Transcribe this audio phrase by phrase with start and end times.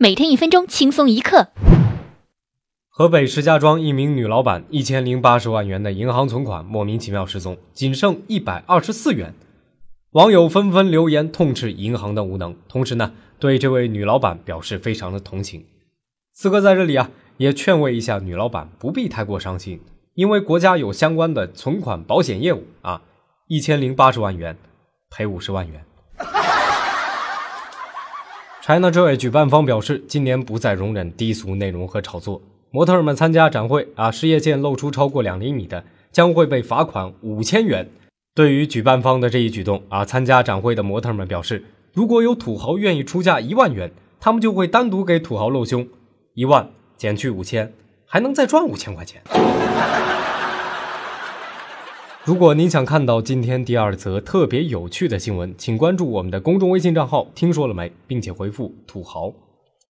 [0.00, 1.48] 每天一分钟，轻松一刻。
[2.88, 9.34] 河北石家庄一名女老板一千零八十万元的银行存款莫名其妙失踪，仅剩一百二十四元。
[10.12, 15.66] 网友纷纷留言痛斥银行的无能，同时呢，对这位女老板表示非常的同情。
[16.32, 19.80] 四哥在这里啊，也劝慰一下女老板，不必太过伤心，
[20.14, 23.02] 因为国家有相关的存款保险业务啊，
[23.48, 24.56] 一千零八十万元
[25.10, 25.84] 赔五十万元。
[28.68, 32.42] ChinaJoy 举办方表示，今年不再容忍低俗内容和炒作。
[32.70, 35.82] 模特们参加展会啊，事业线露出超过两厘米的，
[36.12, 37.88] 将会被罚款五千元。
[38.34, 41.64] 对于举办方的这一举动啊，参加展会的模特们表示，
[41.94, 43.90] 如果有土豪愿意出价一万元，
[44.20, 45.88] 他们就会单独给土豪露胸。
[46.34, 47.72] 一万减去五千，
[48.04, 49.22] 还能再赚五千块钱。
[52.28, 59.32] 如果您想看到今天第二则特别有趣的新闻，请关注我们的公众微信账号“听说了没”，并且回复“土豪”。